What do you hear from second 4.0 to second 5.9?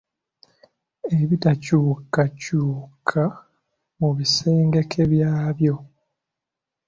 busengeke bwabyo.